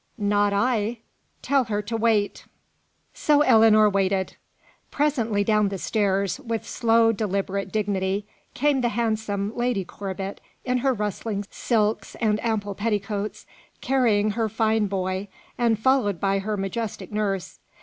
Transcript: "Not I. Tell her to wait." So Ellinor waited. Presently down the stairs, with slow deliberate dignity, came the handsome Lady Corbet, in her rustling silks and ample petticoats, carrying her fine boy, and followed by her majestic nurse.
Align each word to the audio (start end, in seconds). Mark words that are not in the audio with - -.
"Not 0.17 0.51
I. 0.51 0.97
Tell 1.43 1.65
her 1.65 1.83
to 1.83 1.95
wait." 1.95 2.45
So 3.13 3.41
Ellinor 3.41 3.87
waited. 3.87 4.35
Presently 4.89 5.43
down 5.43 5.69
the 5.69 5.77
stairs, 5.77 6.39
with 6.39 6.67
slow 6.67 7.11
deliberate 7.11 7.71
dignity, 7.71 8.25
came 8.55 8.81
the 8.81 8.89
handsome 8.89 9.55
Lady 9.55 9.85
Corbet, 9.85 10.41
in 10.65 10.79
her 10.79 10.91
rustling 10.95 11.45
silks 11.51 12.15
and 12.15 12.43
ample 12.43 12.73
petticoats, 12.73 13.45
carrying 13.81 14.31
her 14.31 14.49
fine 14.49 14.87
boy, 14.87 15.27
and 15.55 15.77
followed 15.77 16.19
by 16.19 16.39
her 16.39 16.57
majestic 16.57 17.11
nurse. 17.11 17.59